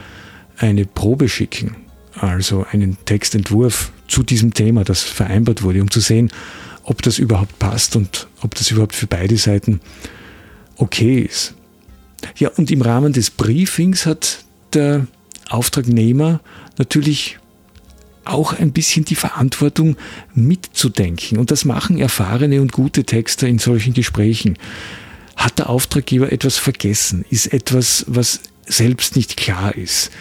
eine 0.58 0.86
Probe 0.86 1.30
schicken, 1.30 1.76
also 2.14 2.66
einen 2.72 2.98
Textentwurf 3.06 3.92
zu 4.08 4.24
diesem 4.24 4.54
Thema, 4.54 4.84
das 4.84 5.04
vereinbart 5.04 5.64
wurde, 5.64 5.82
um 5.82 5.92
zu 5.92 6.00
sehen, 6.00 6.32
ob 6.84 7.02
das 7.02 7.20
überhaupt 7.20 7.60
passt 7.60 7.96
und 7.96 8.28
ob 8.42 8.56
das 8.56 8.72
überhaupt 8.72 8.96
für 8.96 9.08
beide 9.08 9.38
Seiten 9.38 9.82
okay 10.78 11.20
ist. 11.20 11.54
Ja, 12.38 12.50
und 12.50 12.72
im 12.72 12.82
Rahmen 12.82 13.14
des 13.14 13.30
Briefings 13.30 14.06
hat 14.06 14.46
der 14.74 15.08
Auftragnehmer 15.50 16.40
natürlich 16.78 17.40
auch 18.26 18.54
ein 18.54 18.72
bisschen 18.72 19.06
die 19.06 19.16
Verantwortung 19.16 19.96
mitzudenken. 20.34 21.38
Und 21.38 21.52
das 21.52 21.66
machen 21.66 21.98
erfahrene 21.98 22.62
und 22.62 22.72
gute 22.72 23.04
Texter 23.06 23.48
in 23.48 23.60
solchen 23.60 23.94
Gesprächen. 23.94 24.58
Hat 25.36 25.60
der 25.60 25.70
Auftraggeber 25.70 26.32
etwas 26.32 26.58
vergessen? 26.58 27.24
Ist 27.30 27.54
etwas, 27.54 28.06
was 28.08 28.42
selbst 28.66 29.16
nicht 29.16 29.38
klar 29.38 29.76
ist? 29.76 30.12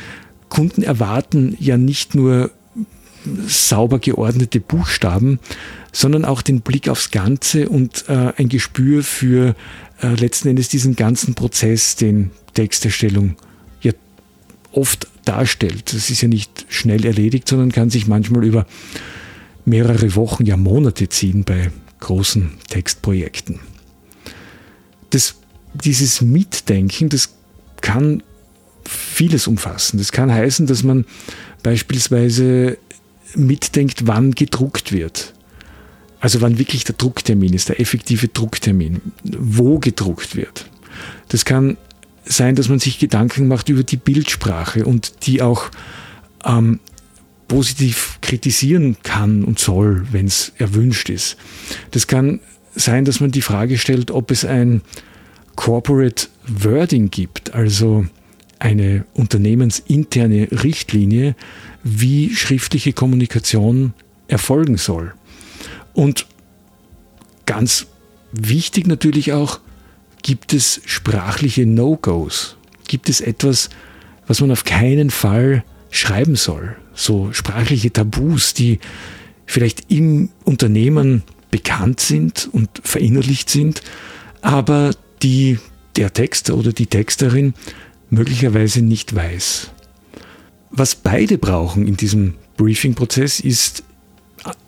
Kunden 0.48 0.82
erwarten 0.82 1.56
ja 1.60 1.76
nicht 1.76 2.14
nur 2.14 2.50
sauber 3.46 3.98
geordnete 3.98 4.60
Buchstaben, 4.60 5.40
sondern 5.92 6.24
auch 6.24 6.42
den 6.42 6.60
Blick 6.60 6.88
aufs 6.88 7.10
Ganze 7.10 7.68
und 7.68 8.04
äh, 8.08 8.32
ein 8.36 8.48
Gespür 8.48 9.02
für 9.02 9.54
äh, 10.02 10.14
letzten 10.14 10.48
Endes 10.48 10.68
diesen 10.68 10.96
ganzen 10.96 11.34
Prozess, 11.34 11.96
den 11.96 12.30
Texterstellung 12.54 13.36
ja 13.80 13.92
oft 14.72 15.08
darstellt. 15.24 15.92
Das 15.92 16.10
ist 16.10 16.20
ja 16.20 16.28
nicht 16.28 16.66
schnell 16.68 17.04
erledigt, 17.04 17.48
sondern 17.48 17.72
kann 17.72 17.90
sich 17.90 18.06
manchmal 18.06 18.44
über 18.44 18.66
mehrere 19.64 20.14
Wochen, 20.14 20.46
ja 20.46 20.56
Monate 20.56 21.08
ziehen 21.08 21.44
bei 21.44 21.70
großen 22.00 22.52
Textprojekten. 22.68 23.58
Das, 25.10 25.36
dieses 25.74 26.20
Mitdenken, 26.20 27.08
das 27.08 27.34
kann 27.80 28.22
vieles 28.88 29.46
umfassen. 29.46 29.98
Das 29.98 30.12
kann 30.12 30.32
heißen, 30.32 30.66
dass 30.66 30.82
man 30.82 31.04
beispielsweise 31.62 32.78
mitdenkt, 33.34 34.06
wann 34.06 34.32
gedruckt 34.32 34.92
wird. 34.92 35.34
Also 36.20 36.40
wann 36.40 36.58
wirklich 36.58 36.84
der 36.84 36.94
Drucktermin 36.94 37.52
ist, 37.52 37.68
der 37.68 37.80
effektive 37.80 38.28
Drucktermin, 38.28 39.00
wo 39.22 39.78
gedruckt 39.78 40.36
wird. 40.36 40.68
Das 41.28 41.44
kann 41.44 41.76
sein, 42.24 42.54
dass 42.56 42.68
man 42.68 42.78
sich 42.78 42.98
Gedanken 42.98 43.48
macht 43.48 43.68
über 43.68 43.82
die 43.82 43.96
Bildsprache 43.96 44.84
und 44.84 45.26
die 45.26 45.42
auch 45.42 45.70
ähm, 46.44 46.80
positiv 47.48 48.18
kritisieren 48.20 48.96
kann 49.02 49.44
und 49.44 49.58
soll, 49.58 50.06
wenn 50.10 50.26
es 50.26 50.52
erwünscht 50.58 51.10
ist. 51.10 51.36
Das 51.92 52.06
kann 52.06 52.40
sein, 52.74 53.04
dass 53.04 53.20
man 53.20 53.30
die 53.30 53.42
Frage 53.42 53.78
stellt, 53.78 54.10
ob 54.10 54.30
es 54.30 54.44
ein 54.44 54.82
Corporate 55.54 56.26
Wording 56.46 57.10
gibt, 57.10 57.54
also 57.54 58.06
eine 58.58 59.04
unternehmensinterne 59.14 60.48
Richtlinie, 60.50 61.34
wie 61.82 62.34
schriftliche 62.34 62.92
Kommunikation 62.92 63.94
erfolgen 64.28 64.76
soll. 64.76 65.14
Und 65.94 66.26
ganz 67.46 67.86
wichtig 68.32 68.86
natürlich 68.86 69.32
auch, 69.32 69.60
gibt 70.22 70.52
es 70.52 70.80
sprachliche 70.84 71.66
No-Gos? 71.66 72.56
Gibt 72.88 73.08
es 73.08 73.20
etwas, 73.20 73.70
was 74.26 74.40
man 74.40 74.50
auf 74.50 74.64
keinen 74.64 75.10
Fall 75.10 75.64
schreiben 75.90 76.36
soll? 76.36 76.76
So 76.94 77.32
sprachliche 77.32 77.92
Tabus, 77.92 78.54
die 78.54 78.80
vielleicht 79.46 79.90
im 79.90 80.30
Unternehmen 80.44 81.22
bekannt 81.50 82.00
sind 82.00 82.48
und 82.52 82.68
verinnerlicht 82.82 83.48
sind, 83.48 83.82
aber 84.42 84.90
die 85.22 85.58
der 85.96 86.12
Texter 86.12 86.56
oder 86.56 86.72
die 86.72 86.86
Texterin 86.86 87.54
möglicherweise 88.10 88.82
nicht 88.82 89.14
weiß. 89.14 89.70
Was 90.70 90.94
beide 90.94 91.38
brauchen 91.38 91.86
in 91.86 91.96
diesem 91.96 92.34
Briefing-Prozess 92.56 93.40
ist 93.40 93.84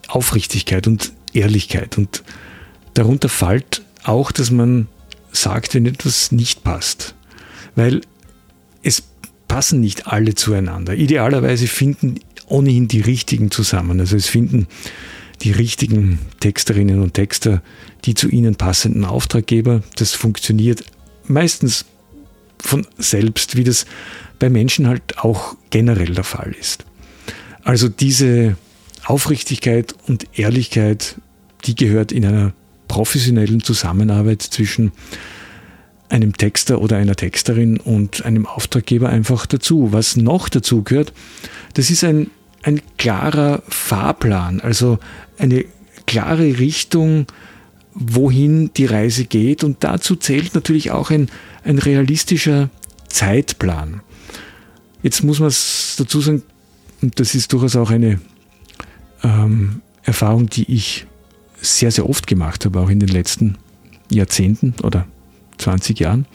Aufrichtigkeit 0.09 0.87
und 0.87 1.13
Ehrlichkeit. 1.33 1.99
Und 1.99 2.23
darunter 2.95 3.29
fällt 3.29 3.83
auch, 4.05 4.33
dass 4.33 4.51
man 4.51 4.89
sagt, 5.33 5.75
wenn 5.75 5.87
etwas 5.87 6.33
nicht 6.33 6.65
passt. 6.65 7.15
Weil 7.77 8.01
es 8.83 9.03
passen 9.47 9.81
nicht 9.81 10.07
alle 10.07 10.35
zueinander. 10.35 10.95
Idealerweise 10.95 11.67
finden 11.67 12.21
ohnehin 12.47 12.89
die 12.89 13.01
richtigen 13.01 13.51
zusammen. 13.51 14.01
Also 14.01 14.17
es 14.17 14.27
finden 14.27 14.67
die 15.43 15.53
richtigen 15.53 16.19
Texterinnen 16.41 17.01
und 17.03 17.15
Texter 17.15 17.63
die 18.05 18.15
zu 18.15 18.29
ihnen 18.29 18.55
passenden 18.55 19.05
Auftraggeber. 19.05 19.83
Das 19.97 20.15
funktioniert 20.15 20.85
meistens 21.27 21.85
von 22.61 22.87
selbst, 22.99 23.57
wie 23.57 23.65
das 23.65 23.87
bei 24.39 24.51
Menschen 24.51 24.87
halt 24.87 25.19
auch 25.19 25.57
generell 25.71 26.15
der 26.15 26.25
Fall 26.25 26.55
ist. 26.59 26.85
Also 27.65 27.89
diese 27.89 28.57
Aufrichtigkeit 29.05 29.95
und 30.07 30.27
Ehrlichkeit, 30.39 31.17
die 31.65 31.75
gehört 31.75 32.13
in 32.13 32.25
einer 32.25 32.53
professionellen 32.89 33.63
Zusammenarbeit 33.63 34.43
zwischen 34.43 34.93
einem 36.09 36.37
Texter 36.37 36.81
oder 36.81 36.97
einer 36.97 37.17
Texterin 37.17 37.79
und 37.79 38.25
einem 38.25 38.47
Auftraggeber 38.47 39.09
einfach 39.09 39.47
dazu. 39.47 39.93
Was 39.93 40.17
noch 40.17 40.49
dazu 40.49 40.83
gehört, 40.83 41.13
das 41.75 41.91
ist 41.91 42.05
ein, 42.05 42.31
ein 42.63 42.81
klarer 42.97 43.63
Fahrplan, 43.69 44.61
also 44.61 44.99
eine 45.37 45.65
klare 46.07 46.59
Richtung, 46.59 47.27
wohin 47.99 48.71
die 48.75 48.87
Reise 48.87 49.25
geht. 49.25 49.65
Und 49.65 49.85
dazu 49.85 50.17
zählt 50.17 50.55
natürlich 50.55 50.91
auch 50.91 51.11
ein, 51.11 51.29
ein 51.65 51.79
realistischer 51.79 52.71
Zeitplan. 53.09 54.01
Jetzt 55.03 55.25
muss 55.25 55.41
man 55.41 55.49
dazu 55.49 56.21
sagen, 56.21 56.43
und 57.01 57.21
das 57.21 57.35
ist 57.35 57.53
durchaus 57.53 57.77
auch 57.77 57.91
eine 57.91 58.21
ähm, 59.23 59.83
Erfahrung, 60.03 60.49
die 60.49 60.73
ich 60.73 61.07
sehr, 61.61 61.91
sehr 61.91 62.09
oft 62.09 62.27
gemacht 62.27 62.65
habe, 62.65 62.81
auch 62.81 62.89
in 62.89 63.01
den 63.01 63.09
letzten 63.09 63.57
Jahrzehnten 64.11 64.75
oder 64.83 65.07
20 65.59 65.99
Jahren, 66.01 66.27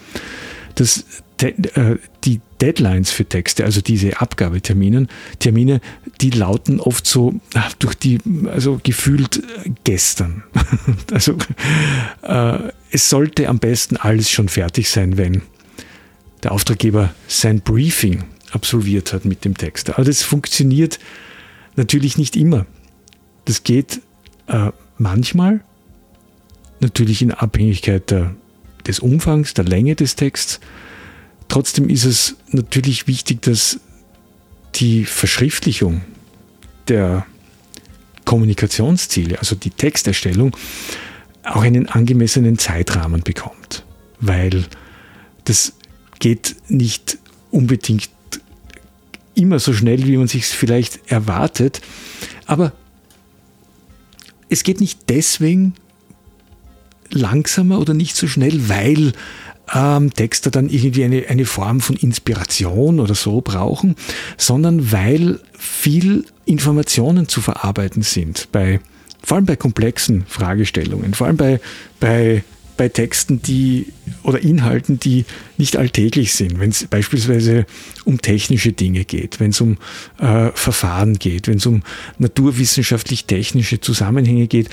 dass 0.75 1.06
äh, 1.39 1.96
die 2.24 2.42
Deadlines 2.62 3.12
für 3.12 3.25
Texte, 3.25 3.65
also 3.65 3.82
diese 3.82 4.22
Abgabetermine, 4.22 5.08
Termine, 5.39 5.82
die 6.22 6.30
lauten 6.30 6.80
oft 6.80 7.06
so 7.06 7.34
ah, 7.56 7.70
durch 7.80 7.96
die, 7.96 8.20
also 8.48 8.80
gefühlt 8.82 9.44
gestern. 9.84 10.44
also 11.12 11.38
äh, 12.22 12.60
es 12.92 13.10
sollte 13.10 13.50
am 13.50 13.60
besten 13.60 13.98
alles 13.98 14.30
schon 14.30 14.48
fertig 14.48 14.89
sein, 14.89 15.18
wenn 15.18 15.42
der 16.44 16.51
Auftraggeber 16.51 17.13
sein 17.27 17.62
Briefing 17.62 18.24
absolviert 18.51 19.13
hat 19.13 19.25
mit 19.25 19.44
dem 19.46 19.58
Text. 19.58 19.89
Aber 19.89 20.03
das 20.03 20.24
funktioniert 20.24 21.00
natürlich 21.75 22.18
nicht 22.18 22.36
immer. 22.36 22.65
Das 23.46 23.63
geht 23.63 24.01
äh, 24.48 24.72
manchmal, 24.98 25.62
natürlich 26.80 27.22
in 27.22 27.32
Abhängigkeit 27.32 28.12
der, 28.12 28.36
des 28.88 29.00
Umfangs, 29.00 29.54
der 29.54 29.66
Länge 29.66 29.96
des 29.96 30.16
Texts. 30.16 30.60
Trotzdem 31.48 31.90
ist 31.90 32.06
es 32.06 32.36
natürlich 32.50 33.08
wichtig, 33.08 33.42
dass 33.42 33.80
die 34.75 35.06
Verschriftlichung 35.06 36.02
der 36.88 37.25
Kommunikationsziele, 38.25 39.40
also 39.40 39.56
die 39.56 39.70
Texterstellung, 39.70 40.56
auch 41.44 41.62
einen 41.62 41.88
angemessenen 41.90 42.58
Zeitrahmen 42.58 43.22
bekommt. 43.22 43.86
Weil 44.20 44.66
das 45.44 45.74
geht 46.20 46.56
nicht 46.70 47.18
unbedingt 47.52 48.10
immer 49.36 49.60
so 49.60 49.74
schnell, 49.74 50.06
wie 50.08 50.18
man 50.18 50.28
sich 50.28 50.46
vielleicht 50.46 51.12
erwartet. 51.12 51.82
Aber 52.46 52.72
es 54.50 54.63
geht 54.63 54.80
nicht 54.80 55.10
deswegen 55.10 55.74
langsamer 57.13 57.79
oder 57.79 57.93
nicht 57.93 58.15
so 58.15 58.27
schnell, 58.27 58.70
weil 58.70 59.13
ähm, 59.74 60.13
Texter 60.13 60.51
dann 60.51 60.70
irgendwie 60.70 61.03
eine, 61.03 61.25
eine 61.27 61.46
Form 61.46 61.82
von 61.82 61.96
Inspiration 61.96 63.00
oder 63.00 63.15
so 63.15 63.41
brauchen, 63.41 63.96
sondern 64.38 64.91
weil 64.91 65.39
viel 65.58 66.25
Informationen 66.46 67.27
zu 67.27 67.41
verarbeiten 67.41 68.01
sind, 68.01 68.50
bei, 68.51 68.79
vor 69.24 69.38
allem 69.38 69.46
bei 69.46 69.55
komplexen 69.55 70.25
Fragestellungen, 70.27 71.13
vor 71.13 71.27
allem 71.27 71.38
bei, 71.38 71.60
bei 72.00 72.43
bei 72.77 72.89
Texten, 72.89 73.41
die 73.41 73.88
oder 74.24 74.39
Inhalten, 74.41 75.00
die 75.00 75.25
nicht 75.58 75.77
alltäglich 75.77 76.34
sind, 76.34 76.60
wenn 76.60 76.72
es 76.72 76.86
beispielsweise 76.88 77.65
um 78.03 78.20
technische 78.22 78.72
Dinge 78.72 79.05
geht, 79.05 79.39
wenn 79.39 79.51
es 79.51 79.62
um 79.62 79.77
äh, 80.20 80.50
Verfahren 80.53 81.20
geht, 81.20 81.48
wenn 81.48 81.58
es 81.58 81.65
um 81.65 81.84
naturwissenschaftlich-technische 82.17 83.79
Zusammenhänge 83.79 84.48
geht, 84.48 84.70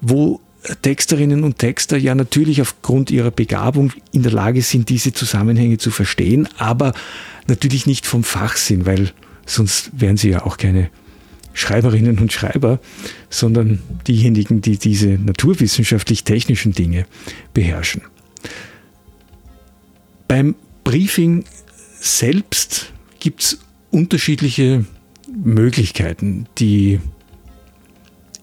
wo 0.00 0.40
Texterinnen 0.82 1.44
und 1.44 1.58
Texter 1.58 1.96
ja 1.96 2.14
natürlich 2.14 2.60
aufgrund 2.60 3.10
ihrer 3.10 3.30
Begabung 3.30 3.92
in 4.12 4.22
der 4.22 4.32
Lage 4.32 4.62
sind, 4.62 4.88
diese 4.88 5.12
Zusammenhänge 5.12 5.78
zu 5.78 5.90
verstehen, 5.90 6.48
aber 6.56 6.94
natürlich 7.46 7.86
nicht 7.86 8.06
vom 8.06 8.24
Fach 8.24 8.56
sind, 8.56 8.86
weil 8.86 9.10
sonst 9.46 9.90
wären 9.92 10.16
sie 10.16 10.30
ja 10.30 10.46
auch 10.46 10.56
keine 10.56 10.90
Schreiberinnen 11.52 12.18
und 12.18 12.32
Schreiber, 12.32 12.80
sondern 13.30 13.80
diejenigen, 14.06 14.60
die 14.60 14.78
diese 14.78 15.10
naturwissenschaftlich-technischen 15.10 16.72
Dinge 16.72 17.06
beherrschen. 17.52 18.02
Beim 20.26 20.56
Briefing 20.82 21.44
selbst 22.00 22.92
gibt 23.20 23.42
es 23.42 23.58
unterschiedliche 23.90 24.84
Möglichkeiten, 25.32 26.46
die 26.58 27.00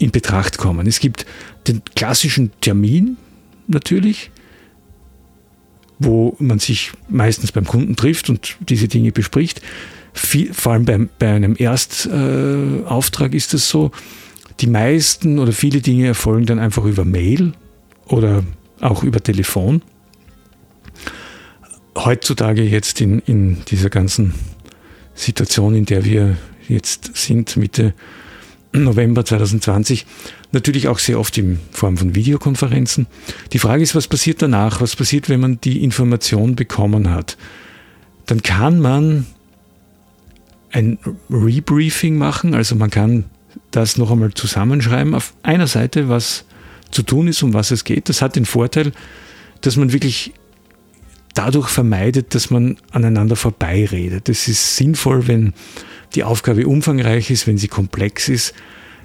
in 0.02 0.12
Betracht 0.12 0.58
kommen. 0.58 0.88
Es 0.88 1.00
gibt 1.00 1.26
den 1.68 1.84
klassischen 1.96 2.52
Termin 2.60 3.18
natürlich, 3.68 4.32
wo 6.00 6.36
man 6.40 6.58
sich 6.58 6.92
meistens 7.08 7.52
beim 7.52 7.66
Kunden 7.66 7.96
trifft 7.96 8.30
und 8.30 8.58
diese 8.68 8.88
Dinge 8.88 9.12
bespricht. 9.12 9.62
viel, 10.14 10.54
vor 10.54 10.74
allem 10.74 10.86
bei, 10.86 10.98
bei 11.20 11.30
einem 11.30 11.56
Erstauftrag 11.56 13.34
äh, 13.34 13.38
ist 13.38 13.54
es 13.54 13.70
so, 13.70 13.92
die 14.60 14.68
meisten 14.68 15.38
oder 15.38 15.52
viele 15.52 15.82
Dinge 15.82 16.08
erfolgen 16.08 16.48
dann 16.48 16.60
einfach 16.60 16.86
über 16.86 17.06
Mail 17.06 17.54
oder 18.06 18.44
auch 18.80 19.04
über 19.04 19.22
Telefon. 19.22 19.84
Heutzutage 21.96 22.64
jetzt 22.64 23.00
in, 23.02 23.20
in 23.20 23.64
dieser 23.66 23.92
ganzen 23.92 24.34
Situation, 25.14 25.76
in 25.76 25.86
der 25.86 26.04
wir 26.06 26.38
jetzt 26.68 27.16
sind, 27.16 27.56
Mitte 27.58 27.94
November 28.74 29.26
2020, 29.26 30.06
natürlich 30.52 30.88
auch 30.88 31.00
sehr 31.00 31.20
oft 31.20 31.38
in 31.38 31.60
Form 31.72 31.98
von 31.98 32.16
Videokonferenzen. 32.16 33.08
Die 33.52 33.60
Frage 33.60 33.84
ist, 33.84 33.96
was 33.96 34.08
passiert 34.08 34.42
danach? 34.42 34.82
Was 34.82 34.96
passiert, 34.96 35.30
wenn 35.30 35.42
man 35.42 35.60
die 35.62 35.84
Information 35.84 36.56
bekommen 36.56 37.10
hat? 37.10 37.38
Dann 38.26 38.42
kann 38.42 38.80
man 38.80 39.26
ein 40.72 40.98
Rebriefing 41.30 42.18
machen, 42.18 42.54
also 42.54 42.76
man 42.76 42.90
kann 42.90 43.26
das 43.72 43.98
noch 43.98 44.12
einmal 44.12 44.34
zusammenschreiben. 44.34 45.16
Auf 45.16 45.34
einer 45.44 45.68
Seite, 45.68 46.08
was 46.08 46.46
zu 46.92 47.04
tun 47.04 47.28
ist, 47.28 47.44
um 47.44 47.54
was 47.54 47.72
es 47.72 47.84
geht. 47.84 48.08
Das 48.08 48.22
hat 48.22 48.36
den 48.36 48.46
Vorteil, 48.46 48.94
dass 49.62 49.76
man 49.76 49.92
wirklich 49.92 50.34
dadurch 51.34 51.70
vermeidet, 51.70 52.36
dass 52.36 52.50
man 52.50 52.78
aneinander 52.92 53.36
vorbeiredet. 53.36 54.30
Es 54.30 54.48
ist 54.48 54.76
sinnvoll, 54.76 55.28
wenn 55.28 55.54
die 56.16 56.24
Aufgabe 56.24 56.68
umfangreich 56.68 57.32
ist, 57.32 57.48
wenn 57.48 57.58
sie 57.58 57.68
komplex 57.68 58.30
ist. 58.30 58.54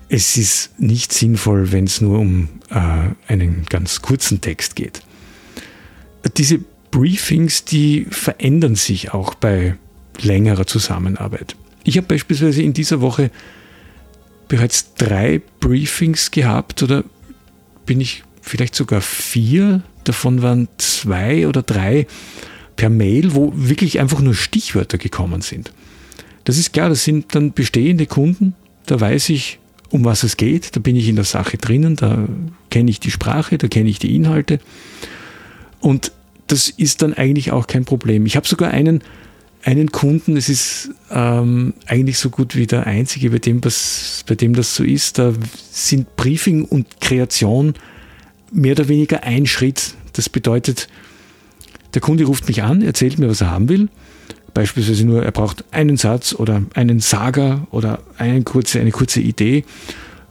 Es 0.09 0.37
ist 0.37 0.79
nicht 0.79 1.13
sinnvoll, 1.13 1.73
wenn 1.73 1.85
es 1.85 2.01
nur 2.01 2.19
um 2.19 2.49
äh, 2.71 3.33
einen 3.33 3.67
ganz 3.69 4.03
kurzen 4.03 4.41
Text 4.41 4.77
geht. 4.77 5.03
Diese 6.37 6.61
Briefings, 6.91 7.65
die 7.65 8.07
verändern 8.11 8.77
sich 8.77 9.13
auch 9.13 9.35
bei 9.35 9.77
längerer 10.21 10.67
Zusammenarbeit. 10.67 11.57
Ich 11.85 11.97
habe 11.97 12.07
beispielsweise 12.07 12.63
in 12.63 12.73
dieser 12.73 13.01
Woche 13.01 13.31
bereits 14.49 14.95
drei 14.95 15.41
Briefings 15.61 16.31
gehabt 16.31 16.83
oder 16.83 17.05
bin 17.85 18.01
ich 18.01 18.25
vielleicht 18.41 18.75
sogar 18.75 19.01
vier. 19.01 19.83
Davon 20.05 20.43
waren 20.43 20.69
zwei 20.79 21.49
oder 21.49 21.63
drei 21.63 22.07
per 22.77 22.91
Mail, 22.91 23.35
wo 23.35 23.53
wirklich 23.55 24.01
einfach 24.01 24.21
nur 24.21 24.35
Stichwörter 24.35 24.99
gekommen 24.99 25.43
sind. 25.43 25.73
Das 26.47 26.59
ist 26.59 26.73
klar, 26.73 26.89
das 26.89 27.03
sind 27.03 27.35
dann 27.35 27.53
bestehende 27.53 28.07
Kunden, 28.07 28.55
da 28.87 29.01
weiß 29.01 29.31
ich, 29.31 29.59
um 29.91 30.05
was 30.05 30.23
es 30.23 30.37
geht, 30.37 30.77
da 30.77 30.81
bin 30.81 30.95
ich 30.95 31.09
in 31.09 31.17
der 31.17 31.25
Sache 31.25 31.59
drinnen, 31.59 31.97
da 31.97 32.29
kenne 32.71 32.89
ich 32.89 33.01
die 33.01 33.11
Sprache, 33.11 33.59
da 33.59 33.67
kenne 33.67 33.89
ich 33.89 33.99
die 33.99 34.15
Inhalte. 34.15 34.61
Und 35.81 36.13
das 36.47 36.69
ist 36.69 37.03
dann 37.03 37.15
eigentlich 37.15 37.51
auch 37.51 37.67
kein 37.67 37.85
Problem. 37.85 38.27
Ich 38.27 38.37
habe 38.37 38.47
sogar 38.47 38.71
einen 38.71 39.03
einen 39.65 39.91
Kunden, 39.91 40.37
es 40.37 40.49
ist 40.49 40.91
ähm, 41.11 41.75
eigentlich 41.87 42.19
so 42.19 42.31
gut 42.31 42.55
wie 42.55 42.69
der 42.69 42.87
einzige, 42.87 43.31
bei 43.31 43.41
dem, 43.41 43.61
das, 43.61 44.23
bei 44.29 44.37
dem 44.37 44.55
das 44.55 44.77
so 44.77 44.85
ist, 44.85 45.19
da 45.19 45.33
sind 45.73 46.15
Briefing 46.15 46.65
und 46.65 47.01
Kreation 47.01 47.75
mehr 48.53 48.73
oder 48.73 48.87
weniger 48.87 49.25
ein 49.25 49.45
Schritt. 49.47 49.95
Das 50.13 50.29
bedeutet, 50.29 50.87
der 51.95 52.01
Kunde 52.01 52.23
ruft 52.25 52.47
mich 52.47 52.63
an, 52.63 52.81
erzählt 52.81 53.19
mir, 53.19 53.29
was 53.29 53.41
er 53.41 53.51
haben 53.51 53.69
will. 53.69 53.89
Beispielsweise 54.57 55.05
nur, 55.05 55.23
er 55.23 55.33
braucht 55.33 55.67
einen 55.71 55.99
Satz 55.99 56.33
oder 56.33 56.63
einen 56.73 57.01
Saga 57.01 57.67
oder 57.73 57.99
eine 58.17 58.43
kurze, 58.43 58.81
eine 58.81 58.91
kurze 58.91 59.21
Idee. 59.21 59.67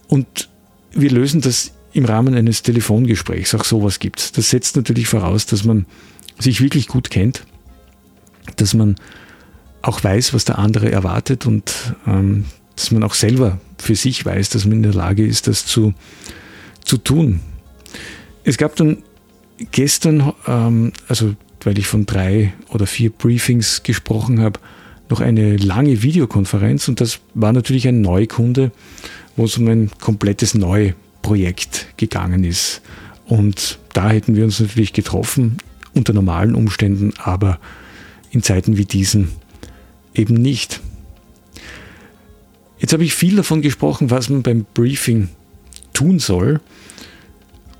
Und 0.08 0.50
wir 0.94 1.12
lösen 1.12 1.41
das 1.41 1.74
im 1.94 2.05
Rahmen 2.05 2.34
eines 2.34 2.63
Telefongesprächs. 2.63 3.53
Auch 3.53 3.63
sowas 3.63 4.00
gibt 4.00 4.20
es. 4.20 4.32
Das 4.32 4.50
setzt 4.50 4.77
natürlich 4.77 5.08
voraus, 5.08 5.46
dass 5.46 5.63
man 5.63 5.86
sich 6.39 6.60
wirklich 6.60 6.88
gut 6.88 7.12
kennt, 7.12 7.46
dass 8.55 8.74
man 8.74 8.96
auch 9.84 10.03
weiß, 10.03 10.34
was 10.34 10.44
der 10.44 10.58
andere 10.58 10.91
erwartet 10.91 11.46
und 11.46 11.94
ähm, 12.08 12.46
dass 12.75 12.89
man 12.89 13.03
auch 13.03 13.13
selber 13.13 13.60
für 13.77 13.96
sich 13.96 14.25
weiß, 14.25 14.50
dass 14.50 14.65
man 14.65 14.77
in 14.77 14.84
der 14.84 14.96
Lage 14.96 15.24
ist, 15.24 15.46
das 15.46 15.67
zu, 15.67 15.94
zu 16.84 16.98
tun. 16.98 17.41
Es 18.44 18.58
gab 18.58 18.75
dann 18.75 19.03
gestern, 19.70 20.34
ähm, 20.48 20.94
also 21.08 21.36
weil 21.65 21.77
ich 21.77 21.88
von 21.88 22.05
drei 22.05 22.54
oder 22.69 22.88
vier 22.88 23.10
Briefings 23.10 23.84
gesprochen 23.84 24.39
habe, 24.39 24.60
noch 25.10 25.19
eine 25.19 25.58
lange 25.58 26.01
Videokonferenz 26.01 26.88
und 26.88 27.01
das 27.01 27.19
war 27.34 27.51
natürlich 27.54 27.88
ein 27.88 28.01
Neukunde, 28.01 28.71
wo 29.36 29.45
es 29.45 29.58
um 29.58 29.67
ein 29.67 29.91
komplettes 29.99 30.54
Neuprojekt 30.54 31.88
gegangen 31.97 32.43
ist. 32.43 32.82
Und 33.25 33.80
da 33.93 34.10
hätten 34.10 34.36
wir 34.36 34.45
uns 34.45 34.60
natürlich 34.60 34.93
getroffen, 34.93 35.58
unter 35.93 36.13
normalen 36.13 36.56
Umständen, 36.56 37.13
aber 37.17 37.60
in 38.32 38.43
Zeiten 38.43 38.78
wie 38.78 38.86
diesen 38.86 39.30
eben 40.13 40.36
nicht. 40.36 40.82
Jetzt 42.80 42.93
habe 42.93 43.04
ich 43.04 43.15
viel 43.15 43.36
davon 43.36 43.62
gesprochen, 43.62 44.12
was 44.12 44.30
man 44.30 44.43
beim 44.43 44.65
Briefing 44.73 45.30
tun 45.93 46.19
soll. 46.19 46.60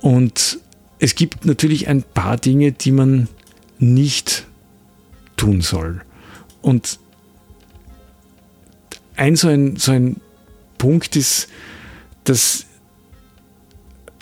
Und 0.00 0.58
es 0.98 1.14
gibt 1.14 1.44
natürlich 1.44 1.88
ein 1.88 2.02
paar 2.02 2.36
Dinge, 2.38 2.72
die 2.72 2.92
man 2.92 3.28
nicht 3.78 4.46
tun 5.36 5.60
soll. 5.60 6.02
Und 6.62 6.98
ein 9.16 9.36
so 9.36 9.48
ein, 9.48 9.76
so 9.76 9.92
ein 9.92 10.20
Punkt 10.78 11.16
ist, 11.16 11.48
dass 12.24 12.66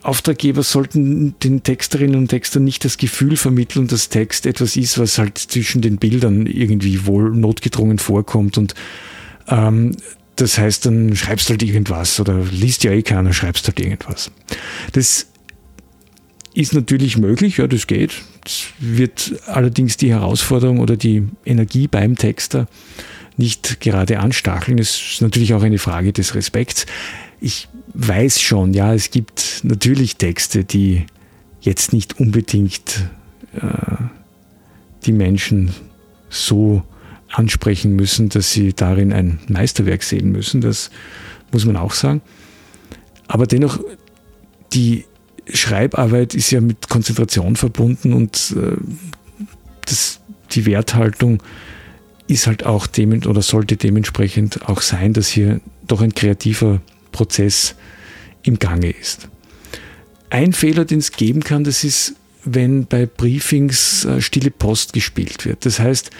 Auftraggeber 0.02 0.62
sollten 0.62 1.34
den 1.40 1.62
Texterinnen 1.62 2.16
und 2.16 2.28
Textern 2.28 2.64
nicht 2.64 2.84
das 2.84 2.98
Gefühl 2.98 3.36
vermitteln, 3.36 3.86
dass 3.86 4.10
Text 4.10 4.44
etwas 4.44 4.76
ist, 4.76 4.98
was 4.98 5.16
halt 5.16 5.38
zwischen 5.38 5.80
den 5.80 5.96
Bildern 5.96 6.46
irgendwie 6.46 7.06
wohl 7.06 7.30
notgedrungen 7.30 7.98
vorkommt 7.98 8.58
und 8.58 8.74
ähm, 9.48 9.96
das 10.36 10.58
heißt, 10.58 10.86
dann 10.86 11.14
schreibst 11.14 11.48
halt 11.48 11.62
irgendwas 11.62 12.18
oder 12.18 12.44
liest 12.44 12.84
ja 12.84 12.90
eh 12.90 13.02
keiner, 13.02 13.32
schreibst 13.32 13.66
halt 13.66 13.78
irgendwas. 13.80 14.30
Das 14.92 15.26
ist 16.54 16.74
natürlich 16.74 17.16
möglich, 17.16 17.58
ja, 17.58 17.66
das 17.66 17.86
geht. 17.86 18.22
Wird 18.78 19.34
allerdings 19.46 19.96
die 19.96 20.10
Herausforderung 20.10 20.80
oder 20.80 20.96
die 20.96 21.28
Energie 21.44 21.88
beim 21.88 22.16
Texter 22.16 22.68
nicht 23.36 23.80
gerade 23.80 24.20
anstacheln. 24.20 24.78
Es 24.78 25.00
ist 25.00 25.22
natürlich 25.22 25.54
auch 25.54 25.62
eine 25.62 25.78
Frage 25.78 26.12
des 26.12 26.34
Respekts. 26.34 26.86
Ich 27.40 27.68
weiß 27.94 28.40
schon, 28.40 28.74
ja, 28.74 28.94
es 28.94 29.10
gibt 29.10 29.60
natürlich 29.62 30.16
Texte, 30.16 30.64
die 30.64 31.06
jetzt 31.60 31.92
nicht 31.92 32.20
unbedingt 32.20 33.08
äh, 33.54 33.60
die 35.04 35.12
Menschen 35.12 35.72
so 36.28 36.82
ansprechen 37.30 37.96
müssen, 37.96 38.28
dass 38.28 38.52
sie 38.52 38.72
darin 38.72 39.12
ein 39.12 39.40
Meisterwerk 39.48 40.02
sehen 40.02 40.30
müssen. 40.30 40.60
Das 40.60 40.90
muss 41.52 41.64
man 41.64 41.76
auch 41.76 41.92
sagen. 41.92 42.22
Aber 43.26 43.46
dennoch, 43.46 43.80
die 44.72 45.04
Schreibarbeit 45.52 46.34
ist 46.34 46.50
ja 46.50 46.60
mit 46.60 46.88
Konzentration 46.88 47.56
verbunden 47.56 48.12
und 48.12 48.54
äh, 48.56 48.76
das, 49.86 50.20
die 50.52 50.66
Werthaltung 50.66 51.42
ist 52.26 52.46
halt 52.46 52.64
auch 52.64 52.86
dem 52.86 53.12
oder 53.26 53.42
sollte 53.42 53.76
dementsprechend 53.76 54.68
auch 54.68 54.80
sein, 54.80 55.12
dass 55.12 55.28
hier 55.28 55.60
doch 55.86 56.00
ein 56.00 56.14
kreativer 56.14 56.80
Prozess 57.12 57.74
im 58.42 58.58
Gange 58.58 58.90
ist. 58.90 59.28
Ein 60.30 60.52
Fehler, 60.52 60.84
den 60.84 60.98
es 60.98 61.12
geben 61.12 61.44
kann, 61.44 61.64
das 61.64 61.84
ist, 61.84 62.14
wenn 62.44 62.86
bei 62.86 63.06
Briefings 63.06 64.04
äh, 64.04 64.20
stille 64.20 64.50
Post 64.50 64.92
gespielt 64.92 65.44
wird. 65.44 65.66
Das 65.66 65.78
heißt, 65.78 66.10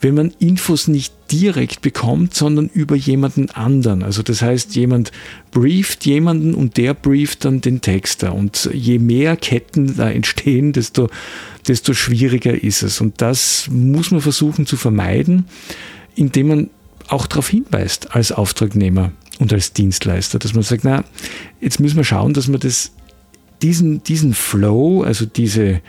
wenn 0.00 0.14
man 0.14 0.32
Infos 0.38 0.88
nicht 0.88 1.14
direkt 1.30 1.80
bekommt, 1.80 2.34
sondern 2.34 2.68
über 2.68 2.96
jemanden 2.96 3.50
anderen. 3.50 4.02
Also 4.02 4.22
das 4.22 4.42
heißt, 4.42 4.76
jemand 4.76 5.10
brieft 5.50 6.04
jemanden 6.04 6.54
und 6.54 6.76
der 6.76 6.94
brieft 6.94 7.44
dann 7.44 7.60
den 7.60 7.80
Texter. 7.80 8.34
Und 8.34 8.70
je 8.72 8.98
mehr 8.98 9.36
Ketten 9.36 9.96
da 9.96 10.10
entstehen, 10.10 10.72
desto, 10.72 11.08
desto 11.66 11.94
schwieriger 11.94 12.62
ist 12.62 12.82
es. 12.82 13.00
Und 13.00 13.20
das 13.22 13.68
muss 13.70 14.10
man 14.10 14.20
versuchen 14.20 14.66
zu 14.66 14.76
vermeiden, 14.76 15.46
indem 16.14 16.48
man 16.48 16.70
auch 17.08 17.26
darauf 17.26 17.48
hinweist 17.48 18.14
als 18.14 18.32
Auftragnehmer 18.32 19.12
und 19.38 19.52
als 19.52 19.72
Dienstleister, 19.72 20.38
dass 20.38 20.54
man 20.54 20.62
sagt, 20.62 20.84
na, 20.84 21.04
jetzt 21.60 21.80
müssen 21.80 21.96
wir 21.96 22.04
schauen, 22.04 22.34
dass 22.34 22.48
wir 22.48 22.58
das, 22.58 22.92
diesen, 23.62 24.02
diesen 24.02 24.34
Flow, 24.34 25.02
also 25.02 25.26
diese, 25.26 25.80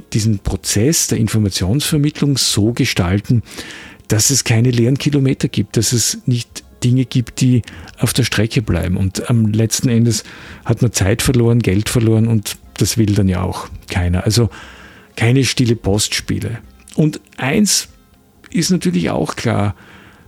diesen 0.00 0.38
Prozess 0.38 1.08
der 1.08 1.18
Informationsvermittlung 1.18 2.38
so 2.38 2.72
gestalten, 2.72 3.42
dass 4.08 4.30
es 4.30 4.44
keine 4.44 4.70
leeren 4.70 4.98
Kilometer 4.98 5.48
gibt, 5.48 5.76
dass 5.76 5.92
es 5.92 6.18
nicht 6.26 6.64
Dinge 6.82 7.04
gibt, 7.04 7.40
die 7.40 7.62
auf 7.98 8.12
der 8.12 8.24
Strecke 8.24 8.62
bleiben. 8.62 8.96
Und 8.96 9.30
am 9.30 9.46
letzten 9.46 9.88
Endes 9.88 10.24
hat 10.64 10.82
man 10.82 10.92
Zeit 10.92 11.22
verloren, 11.22 11.60
Geld 11.60 11.88
verloren 11.88 12.26
und 12.26 12.56
das 12.74 12.98
will 12.98 13.14
dann 13.14 13.28
ja 13.28 13.42
auch 13.42 13.68
keiner. 13.88 14.24
Also 14.24 14.50
keine 15.16 15.44
stille 15.44 15.76
Postspiele. 15.76 16.58
Und 16.94 17.20
eins 17.36 17.88
ist 18.50 18.70
natürlich 18.70 19.10
auch 19.10 19.36
klar, 19.36 19.74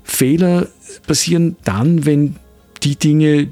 Fehler 0.03 0.69
passieren 1.07 1.57
dann, 1.65 2.05
wenn 2.05 2.37
die 2.83 2.97
Dinge, 2.97 3.49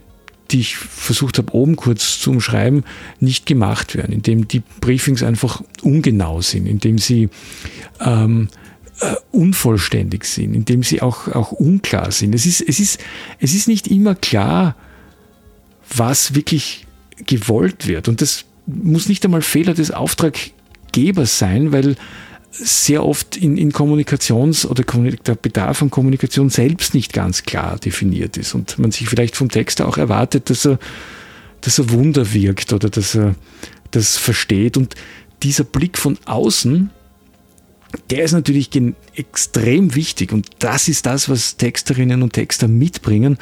die 0.53 0.61
ich 0.61 0.77
versucht 0.77 1.38
habe, 1.38 1.55
oben 1.55 1.77
kurz 1.77 2.21
zu 2.21 2.31
umschreiben, 2.31 2.85
nicht 3.21 3.47
gemacht 3.47 3.97
werden, 3.97 4.12
indem 4.12 4.49
die 4.49 4.62
Briefings 4.81 5.23
einfach 5.23 5.62
ungenau 5.83 6.41
sind, 6.41 6.67
indem 6.67 6.99
sie 6.99 7.29
ähm, 8.01 8.49
äh, 9.01 9.15
unvollständig 9.33 10.25
sind, 10.25 10.55
in 10.55 10.65
dem 10.65 10.83
sie 10.83 11.03
auch, 11.03 11.29
auch 11.29 11.53
unklar 11.53 12.12
sind. 12.12 12.35
Es 12.35 12.47
ist, 12.47 12.61
es, 12.61 12.79
ist, 12.79 13.01
es 13.41 13.55
ist 13.55 13.69
nicht 13.69 13.88
immer 13.88 14.15
klar, 14.15 14.77
was 15.97 16.35
wirklich 16.35 16.87
gewollt 17.27 17.87
wird. 17.87 18.09
Und 18.09 18.21
das 18.21 18.45
muss 18.67 19.09
nicht 19.09 19.25
einmal 19.25 19.43
Fehler 19.43 19.75
des 19.75 19.91
Auftraggebers 19.91 21.38
sein, 21.38 21.73
weil 21.73 21.97
sehr 22.53 23.05
oft 23.05 23.37
in, 23.37 23.57
in 23.57 23.73
Kommunikations- 23.73 24.67
oder 24.67 24.85
der 24.85 25.35
Bedarf 25.35 25.81
an 25.81 25.91
Kommunikation 25.91 26.51
selbst 26.51 26.93
nicht 26.93 27.12
ganz 27.15 27.45
klar 27.45 27.79
definiert 27.79 28.37
ist 28.37 28.55
und 28.55 28.79
man 28.79 28.93
sich 28.93 29.09
vielleicht 29.09 29.37
vom 29.37 29.49
Texter 29.49 29.88
auch 29.88 29.97
erwartet, 29.97 30.51
dass 30.51 30.67
er, 30.67 30.79
dass 31.62 31.79
er 31.79 31.91
Wunder 31.91 32.35
wirkt 32.35 32.75
oder 32.75 32.91
dass 32.91 33.15
er 33.15 33.35
das 33.91 34.19
versteht. 34.19 34.77
Und 34.77 34.95
dieser 35.43 35.65
Blick 35.65 35.97
von 35.97 36.19
außen, 36.27 36.91
der 38.11 38.25
ist 38.25 38.33
natürlich 38.33 38.71
extrem 39.15 39.95
wichtig 39.95 40.33
und 40.33 40.49
das 40.59 40.88
ist 40.88 41.07
das, 41.07 41.31
was 41.31 41.57
Texterinnen 41.57 42.23
und 42.23 42.35
Texter 42.35 42.69
mitbringen 42.69 43.38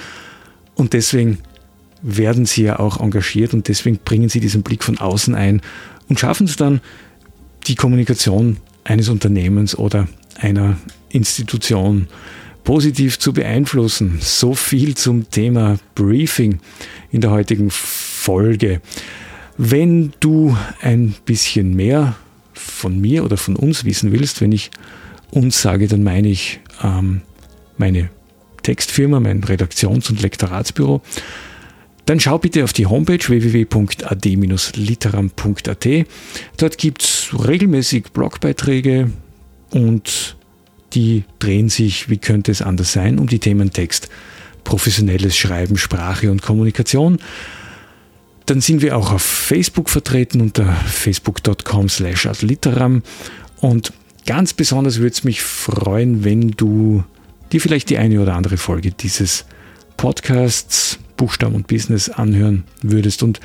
und 0.75 0.93
deswegen 0.93 1.39
werden 2.03 2.47
sie 2.47 2.63
ja 2.63 2.79
auch 2.79 3.01
engagiert 3.01 3.55
und 3.55 3.69
deswegen 3.69 3.99
bringen 3.99 4.29
sie 4.29 4.41
diesen 4.41 4.63
Blick 4.63 4.85
von 4.85 4.99
außen 4.99 5.35
ein 5.35 5.61
und 6.09 6.19
schaffen 6.19 6.47
es 6.47 6.57
dann, 6.57 6.81
die 7.67 7.75
Kommunikation 7.75 8.57
eines 8.85 9.09
Unternehmens 9.09 9.77
oder 9.77 10.09
einer 10.39 10.77
Institution 11.11 12.09
positiv 12.65 13.19
zu 13.19 13.33
beeinflussen. 13.33 14.19
So 14.21 14.55
viel 14.55 14.97
zum 14.97 15.31
Thema 15.31 15.79
Briefing 15.95 16.61
in 17.11 17.21
der 17.21 17.31
heutigen 17.31 17.71
Folge. 17.71 18.81
Wenn 19.57 20.13
du 20.21 20.57
ein 20.81 21.15
bisschen 21.25 21.75
mehr 21.75 22.17
von 22.53 23.01
mir 23.01 23.25
oder 23.25 23.37
von 23.37 23.57
uns 23.57 23.85
wissen 23.85 24.13
willst, 24.13 24.41
wenn 24.41 24.53
ich 24.53 24.71
uns 25.31 25.61
sage, 25.61 25.87
dann 25.89 26.03
meine 26.03 26.29
ich 26.29 26.61
ähm, 26.83 27.23
meine 27.77 28.11
Textfirma, 28.63 29.21
mein 29.21 29.43
Redaktions- 29.43 30.11
und 30.11 30.23
Lektoratsbüro, 30.23 31.03
dann 32.11 32.19
schau 32.19 32.39
bitte 32.39 32.65
auf 32.65 32.73
die 32.73 32.87
Homepage 32.87 33.25
www.ad-literam.at. 33.25 35.89
Dort 36.57 36.77
gibt 36.77 37.03
es 37.03 37.29
regelmäßig 37.47 38.07
Blogbeiträge 38.13 39.13
und 39.71 40.37
die 40.93 41.23
drehen 41.39 41.69
sich, 41.69 42.11
wie 42.11 42.19
könnte 42.19 42.51
es 42.51 42.63
anders 42.63 42.93
sein, 42.93 43.21
um 43.21 43.29
die 43.29 43.39
Themen 43.39 43.73
Text, 43.73 44.09
professionelles 44.65 45.37
Schreiben, 45.37 45.77
Sprache 45.77 46.33
und 46.33 46.43
Kommunikation. 46.43 47.21
Dann 48.45 48.61
sind 48.61 48.83
wir 48.83 48.97
auch 48.97 49.13
auf 49.13 49.23
Facebook 49.23 49.89
vertreten 49.89 50.41
unter 50.41 50.73
facebook.com 50.73 51.89
slash 51.89 52.27
adliteram 52.27 53.05
und 53.61 53.93
ganz 54.27 54.53
besonders 54.53 54.99
würde 54.99 55.13
es 55.13 55.23
mich 55.23 55.43
freuen, 55.43 56.25
wenn 56.25 56.51
du 56.51 57.05
dir 57.53 57.61
vielleicht 57.61 57.89
die 57.89 57.99
eine 57.99 58.21
oder 58.21 58.35
andere 58.35 58.57
Folge 58.57 58.91
dieses 58.91 59.45
Podcasts 59.97 60.99
Buchstaben 61.21 61.55
und 61.55 61.67
Business 61.67 62.09
anhören 62.09 62.65
würdest. 62.81 63.23
Und 63.23 63.41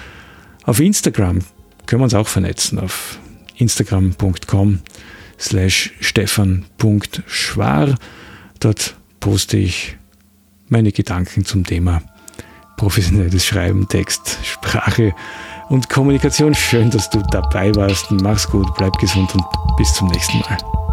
auf 0.63 0.79
Instagram 0.79 1.39
können 1.85 1.99
wir 1.99 2.05
uns 2.05 2.13
auch 2.13 2.29
vernetzen, 2.29 2.79
auf 2.79 3.19
instagram.com 3.57 4.79
slash 5.37 5.91
stefan.schwar. 5.99 7.95
Dort 8.61 8.95
poste 9.19 9.57
ich 9.57 9.97
meine 10.69 10.93
Gedanken 10.93 11.43
zum 11.43 11.65
Thema 11.65 12.01
professionelles 12.77 13.45
Schreiben, 13.45 13.89
Text, 13.89 14.39
Sprache 14.43 15.13
und 15.67 15.89
Kommunikation. 15.89 16.55
Schön, 16.55 16.89
dass 16.89 17.09
du 17.09 17.21
dabei 17.29 17.75
warst. 17.75 18.09
Mach's 18.09 18.49
gut, 18.49 18.73
bleib 18.77 18.97
gesund 18.99 19.35
und 19.35 19.43
bis 19.77 19.93
zum 19.93 20.07
nächsten 20.07 20.39
Mal. 20.39 20.84